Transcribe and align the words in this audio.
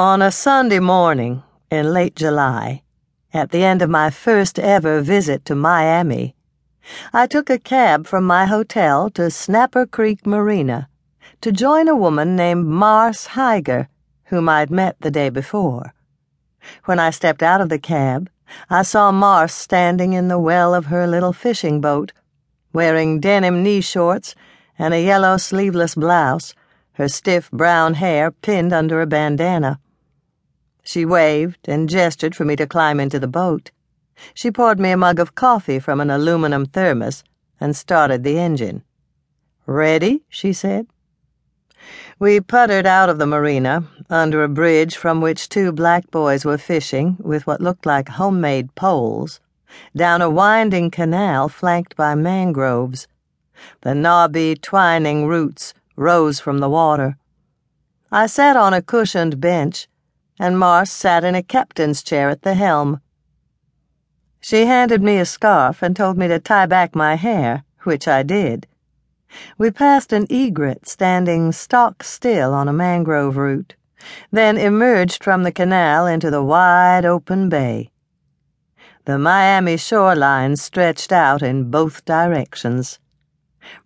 On 0.00 0.22
a 0.22 0.30
Sunday 0.30 0.78
morning 0.78 1.42
in 1.72 1.92
late 1.92 2.14
July, 2.14 2.82
at 3.34 3.50
the 3.50 3.64
end 3.64 3.82
of 3.82 3.90
my 3.90 4.10
first 4.10 4.56
ever 4.56 5.00
visit 5.00 5.44
to 5.46 5.56
Miami, 5.56 6.36
I 7.12 7.26
took 7.26 7.50
a 7.50 7.58
cab 7.58 8.06
from 8.06 8.22
my 8.22 8.46
hotel 8.46 9.10
to 9.10 9.28
Snapper 9.28 9.86
Creek 9.86 10.24
Marina 10.24 10.88
to 11.40 11.50
join 11.50 11.88
a 11.88 11.96
woman 11.96 12.36
named 12.36 12.64
Marce 12.64 13.30
Heiger, 13.30 13.88
whom 14.26 14.48
I'd 14.48 14.70
met 14.70 15.00
the 15.00 15.10
day 15.10 15.30
before. 15.30 15.92
When 16.84 17.00
I 17.00 17.10
stepped 17.10 17.42
out 17.42 17.60
of 17.60 17.68
the 17.68 17.80
cab, 17.80 18.30
I 18.70 18.82
saw 18.82 19.10
Marce 19.10 19.50
standing 19.50 20.12
in 20.12 20.28
the 20.28 20.38
well 20.38 20.76
of 20.76 20.86
her 20.86 21.08
little 21.08 21.32
fishing 21.32 21.80
boat, 21.80 22.12
wearing 22.72 23.18
denim 23.18 23.64
knee 23.64 23.80
shorts 23.80 24.36
and 24.78 24.94
a 24.94 25.02
yellow 25.02 25.38
sleeveless 25.38 25.96
blouse, 25.96 26.54
her 26.92 27.08
stiff 27.08 27.50
brown 27.50 27.94
hair 27.94 28.30
pinned 28.30 28.72
under 28.72 29.02
a 29.02 29.06
bandana. 29.06 29.80
She 30.90 31.04
waved 31.04 31.68
and 31.68 31.86
gestured 31.86 32.34
for 32.34 32.46
me 32.46 32.56
to 32.56 32.66
climb 32.66 32.98
into 32.98 33.20
the 33.20 33.28
boat. 33.28 33.72
She 34.32 34.50
poured 34.50 34.80
me 34.80 34.90
a 34.90 34.96
mug 34.96 35.18
of 35.18 35.34
coffee 35.34 35.78
from 35.78 36.00
an 36.00 36.08
aluminum 36.08 36.64
thermos 36.64 37.22
and 37.60 37.76
started 37.76 38.24
the 38.24 38.38
engine. 38.38 38.82
Ready? 39.66 40.22
she 40.30 40.54
said. 40.54 40.86
We 42.18 42.40
puttered 42.40 42.86
out 42.86 43.10
of 43.10 43.18
the 43.18 43.26
marina, 43.26 43.84
under 44.08 44.42
a 44.42 44.48
bridge 44.48 44.96
from 44.96 45.20
which 45.20 45.50
two 45.50 45.72
black 45.72 46.10
boys 46.10 46.46
were 46.46 46.56
fishing 46.56 47.18
with 47.20 47.46
what 47.46 47.60
looked 47.60 47.84
like 47.84 48.08
homemade 48.08 48.74
poles, 48.74 49.40
down 49.94 50.22
a 50.22 50.30
winding 50.30 50.90
canal 50.90 51.50
flanked 51.50 51.96
by 51.96 52.14
mangroves. 52.14 53.06
The 53.82 53.94
knobby, 53.94 54.56
twining 54.56 55.26
roots 55.26 55.74
rose 55.96 56.40
from 56.40 56.60
the 56.60 56.70
water. 56.70 57.18
I 58.10 58.26
sat 58.26 58.56
on 58.56 58.72
a 58.72 58.80
cushioned 58.80 59.38
bench 59.38 59.86
and 60.38 60.56
Marce 60.56 60.90
sat 60.90 61.24
in 61.24 61.34
a 61.34 61.42
captain's 61.42 62.02
chair 62.02 62.28
at 62.28 62.42
the 62.42 62.54
helm. 62.54 63.00
She 64.40 64.66
handed 64.66 65.02
me 65.02 65.18
a 65.18 65.24
scarf 65.24 65.82
and 65.82 65.96
told 65.96 66.16
me 66.16 66.28
to 66.28 66.38
tie 66.38 66.66
back 66.66 66.94
my 66.94 67.16
hair, 67.16 67.64
which 67.82 68.06
I 68.06 68.22
did. 68.22 68.66
We 69.58 69.70
passed 69.70 70.12
an 70.12 70.26
egret 70.30 70.88
standing 70.88 71.52
stock 71.52 72.02
still 72.02 72.54
on 72.54 72.68
a 72.68 72.72
mangrove 72.72 73.36
root, 73.36 73.74
then 74.30 74.56
emerged 74.56 75.22
from 75.22 75.42
the 75.42 75.52
canal 75.52 76.06
into 76.06 76.30
the 76.30 76.42
wide 76.42 77.04
open 77.04 77.48
bay. 77.48 77.90
The 79.04 79.18
Miami 79.18 79.76
shoreline 79.76 80.56
stretched 80.56 81.12
out 81.12 81.42
in 81.42 81.70
both 81.70 82.04
directions. 82.04 82.98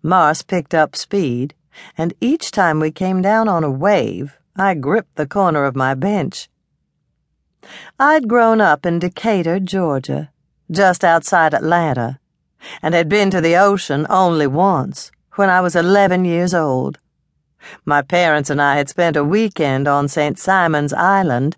Marce 0.03 0.45
picked 0.45 0.73
up 0.73 0.95
speed, 0.95 1.55
and 1.97 2.13
each 2.21 2.51
time 2.51 2.79
we 2.79 2.91
came 2.91 3.21
down 3.21 3.47
on 3.47 3.63
a 3.63 3.71
wave, 3.71 4.37
I 4.55 4.75
gripped 4.75 5.15
the 5.15 5.25
corner 5.25 5.65
of 5.65 5.75
my 5.75 5.95
bench. 5.95 6.47
I'd 7.99 8.27
grown 8.27 8.61
up 8.61 8.85
in 8.85 8.99
Decatur, 8.99 9.59
Georgia, 9.59 10.29
just 10.69 11.03
outside 11.03 11.55
Atlanta, 11.55 12.19
and 12.81 12.93
had 12.93 13.09
been 13.09 13.31
to 13.31 13.41
the 13.41 13.55
ocean 13.55 14.05
only 14.11 14.45
once, 14.45 15.11
when 15.35 15.49
I 15.49 15.59
was 15.59 15.75
11 15.75 16.25
years 16.25 16.53
old. 16.53 16.99
My 17.83 18.03
parents 18.03 18.51
and 18.51 18.61
I 18.61 18.75
had 18.75 18.89
spent 18.89 19.15
a 19.15 19.23
weekend 19.23 19.87
on 19.87 20.07
St. 20.07 20.37
Simon's 20.37 20.93
Island 20.93 21.55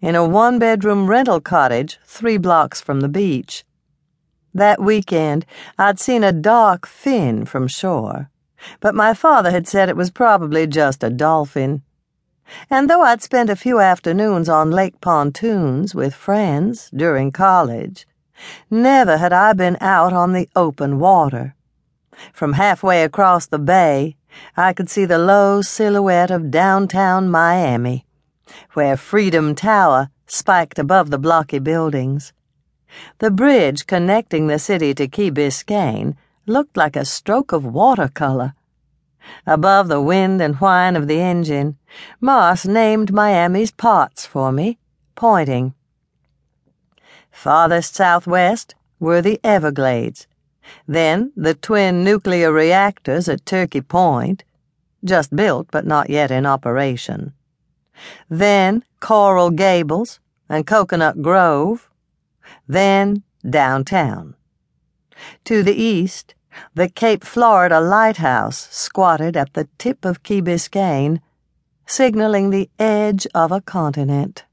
in 0.00 0.14
a 0.14 0.24
one 0.24 0.60
bedroom 0.60 1.08
rental 1.08 1.40
cottage 1.40 1.98
three 2.04 2.36
blocks 2.36 2.80
from 2.80 3.00
the 3.00 3.08
beach. 3.08 3.64
That 4.54 4.80
weekend, 4.80 5.46
I'd 5.78 5.98
seen 5.98 6.22
a 6.22 6.32
dark 6.32 6.86
fin 6.86 7.44
from 7.44 7.66
shore, 7.66 8.30
but 8.80 8.94
my 8.94 9.14
father 9.14 9.50
had 9.50 9.66
said 9.66 9.88
it 9.88 9.96
was 9.96 10.10
probably 10.10 10.68
just 10.68 11.02
a 11.02 11.10
dolphin. 11.10 11.82
And 12.70 12.88
though 12.88 13.02
I'd 13.02 13.22
spent 13.22 13.50
a 13.50 13.56
few 13.56 13.80
afternoons 13.80 14.48
on 14.48 14.70
lake 14.70 15.00
pontoons 15.00 15.94
with 15.94 16.14
friends 16.14 16.90
during 16.94 17.32
college, 17.32 18.06
never 18.70 19.16
had 19.18 19.32
I 19.32 19.52
been 19.52 19.76
out 19.80 20.12
on 20.12 20.32
the 20.32 20.48
open 20.54 20.98
water. 20.98 21.54
From 22.32 22.54
halfway 22.54 23.02
across 23.02 23.46
the 23.46 23.58
bay, 23.58 24.16
I 24.56 24.72
could 24.72 24.90
see 24.90 25.04
the 25.04 25.18
low 25.18 25.62
silhouette 25.62 26.30
of 26.30 26.50
downtown 26.50 27.30
Miami, 27.30 28.06
where 28.74 28.96
Freedom 28.96 29.54
Tower 29.54 30.10
spiked 30.26 30.78
above 30.78 31.10
the 31.10 31.18
blocky 31.18 31.58
buildings. 31.58 32.32
The 33.18 33.30
bridge 33.30 33.86
connecting 33.86 34.46
the 34.46 34.58
city 34.58 34.94
to 34.94 35.08
Key 35.08 35.30
Biscayne 35.30 36.16
looked 36.46 36.76
like 36.76 36.96
a 36.96 37.04
stroke 37.04 37.52
of 37.52 37.64
watercolor. 37.64 38.54
Above 39.46 39.88
the 39.88 40.00
wind 40.00 40.40
and 40.40 40.56
whine 40.56 40.96
of 40.96 41.06
the 41.08 41.20
engine, 41.20 41.76
Marce 42.20 42.66
named 42.66 43.12
Miami's 43.12 43.70
parts 43.70 44.26
for 44.26 44.52
me, 44.52 44.78
pointing. 45.14 45.74
Farthest 47.30 47.94
southwest 47.94 48.74
were 48.98 49.22
the 49.22 49.38
Everglades, 49.44 50.26
then 50.88 51.32
the 51.36 51.54
twin 51.54 52.02
nuclear 52.02 52.50
reactors 52.50 53.28
at 53.28 53.46
Turkey 53.46 53.80
Point, 53.80 54.44
just 55.04 55.34
built 55.34 55.68
but 55.70 55.86
not 55.86 56.10
yet 56.10 56.30
in 56.30 56.46
operation. 56.46 57.32
Then 58.28 58.84
Coral 59.00 59.50
Gables 59.50 60.20
and 60.48 60.66
Coconut 60.66 61.22
Grove, 61.22 61.90
then 62.66 63.22
downtown. 63.48 64.34
To 65.44 65.62
the 65.62 65.74
east, 65.74 66.34
the 66.74 66.88
Cape 66.88 67.24
Florida 67.24 67.80
lighthouse 67.80 68.68
squatted 68.70 69.36
at 69.36 69.54
the 69.54 69.68
tip 69.78 70.04
of 70.04 70.22
Key 70.22 70.40
Biscayne, 70.40 71.20
signaling 71.86 72.50
the 72.50 72.70
edge 72.78 73.26
of 73.34 73.52
a 73.52 73.60
continent. 73.60 74.44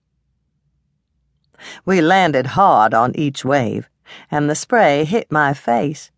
We 1.85 2.01
landed 2.01 2.47
hard 2.47 2.93
on 2.93 3.15
each 3.15 3.45
wave, 3.45 3.89
and 4.29 4.49
the 4.49 4.55
spray 4.55 5.05
hit 5.05 5.31
my 5.31 5.53
face. 5.53 6.11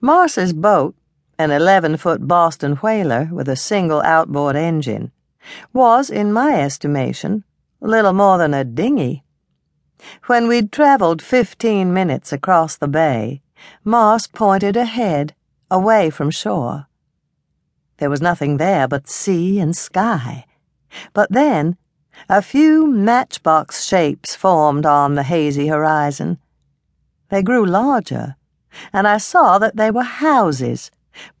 Marce's 0.00 0.52
boat, 0.52 0.94
an 1.38 1.50
11 1.50 1.96
foot 1.96 2.26
Boston 2.26 2.76
whaler 2.76 3.28
with 3.32 3.48
a 3.48 3.56
single 3.56 4.00
outboard 4.02 4.56
engine, 4.56 5.12
was, 5.72 6.10
in 6.10 6.32
my 6.32 6.60
estimation, 6.60 7.44
little 7.80 8.12
more 8.12 8.38
than 8.38 8.54
a 8.54 8.64
dinghy. 8.64 9.24
When 10.26 10.46
we'd 10.46 10.70
traveled 10.70 11.22
15 11.22 11.92
minutes 11.92 12.32
across 12.32 12.76
the 12.76 12.88
bay, 12.88 13.42
Marce 13.84 14.26
pointed 14.26 14.76
ahead, 14.76 15.34
away 15.70 16.10
from 16.10 16.30
shore. 16.30 16.86
There 17.98 18.10
was 18.10 18.22
nothing 18.22 18.56
there 18.56 18.86
but 18.86 19.08
sea 19.08 19.58
and 19.58 19.76
sky. 19.76 20.46
But 21.12 21.32
then, 21.32 21.76
a 22.28 22.42
few 22.42 22.86
matchbox 22.86 23.84
shapes 23.84 24.34
formed 24.34 24.86
on 24.86 25.14
the 25.14 25.22
hazy 25.22 25.68
horizon. 25.68 26.38
They 27.28 27.42
grew 27.42 27.64
larger, 27.64 28.36
and 28.92 29.06
I 29.06 29.18
saw 29.18 29.58
that 29.58 29.76
they 29.76 29.90
were 29.90 30.02
houses, 30.02 30.90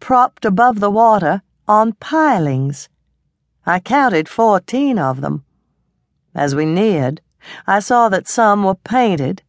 propped 0.00 0.44
above 0.44 0.80
the 0.80 0.90
water 0.90 1.42
on 1.66 1.92
pilings. 1.94 2.88
I 3.66 3.80
counted 3.80 4.28
fourteen 4.28 4.98
of 4.98 5.20
them. 5.20 5.44
As 6.34 6.54
we 6.54 6.64
neared, 6.64 7.20
I 7.66 7.80
saw 7.80 8.08
that 8.08 8.28
some 8.28 8.64
were 8.64 8.74
painted, 8.74 9.42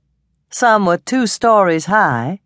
some 0.49 0.85
were 0.85 0.97
two 0.97 1.27
stories 1.27 1.85
high, 1.85 2.39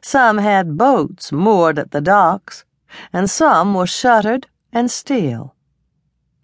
some 0.00 0.38
had 0.38 0.78
boats 0.78 1.32
moored 1.32 1.78
at 1.78 1.90
the 1.90 2.00
docks, 2.00 2.64
and 3.12 3.28
some 3.28 3.74
were 3.74 3.86
shuttered 3.86 4.46
and 4.72 4.90
still. 4.90 5.54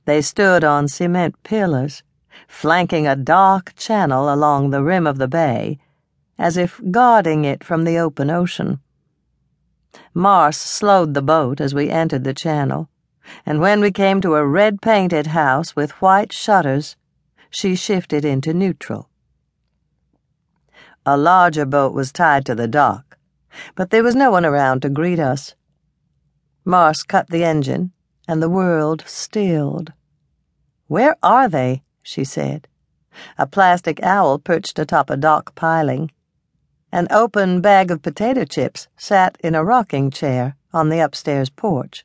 They 0.04 0.22
stood 0.22 0.64
on 0.64 0.88
cement 0.88 1.42
pillars, 1.42 2.02
flanking 2.48 3.06
a 3.06 3.16
dark 3.16 3.74
channel 3.76 4.32
along 4.32 4.70
the 4.70 4.82
rim 4.82 5.06
of 5.06 5.18
the 5.18 5.28
bay, 5.28 5.78
as 6.38 6.56
if 6.56 6.80
guarding 6.90 7.44
it 7.44 7.62
from 7.62 7.84
the 7.84 7.98
open 7.98 8.30
ocean. 8.30 8.80
Marce 10.14 10.58
slowed 10.58 11.14
the 11.14 11.22
boat 11.22 11.60
as 11.60 11.74
we 11.74 11.90
entered 11.90 12.24
the 12.24 12.34
channel, 12.34 12.88
and 13.46 13.60
when 13.60 13.80
we 13.80 13.90
came 13.90 14.20
to 14.20 14.34
a 14.34 14.46
red 14.46 14.82
painted 14.82 15.28
house 15.28 15.76
with 15.76 16.00
white 16.02 16.32
shutters, 16.32 16.96
she 17.50 17.74
shifted 17.74 18.24
into 18.24 18.52
neutral. 18.52 19.08
A 21.06 21.16
larger 21.16 21.64
boat 21.64 21.92
was 21.92 22.12
tied 22.12 22.44
to 22.46 22.54
the 22.54 22.68
dock 22.68 23.10
but 23.74 23.90
there 23.90 24.02
was 24.02 24.14
no 24.14 24.30
one 24.30 24.44
around 24.44 24.82
to 24.82 24.88
greet 24.88 25.18
us. 25.18 25.54
Marce 26.64 27.02
cut 27.06 27.28
the 27.28 27.44
engine, 27.44 27.92
and 28.28 28.42
the 28.42 28.48
world 28.50 29.02
stilled. 29.06 29.92
Where 30.86 31.16
are 31.22 31.48
they? 31.48 31.82
she 32.02 32.24
said. 32.24 32.68
A 33.38 33.46
plastic 33.46 34.02
owl 34.02 34.38
perched 34.38 34.78
atop 34.78 35.10
a 35.10 35.16
dock 35.16 35.54
piling. 35.54 36.10
An 36.92 37.06
open 37.10 37.60
bag 37.60 37.90
of 37.90 38.02
potato 38.02 38.44
chips 38.44 38.88
sat 38.96 39.38
in 39.42 39.54
a 39.54 39.64
rocking 39.64 40.10
chair 40.10 40.56
on 40.72 40.88
the 40.88 41.00
upstairs 41.00 41.50
porch. 41.50 42.04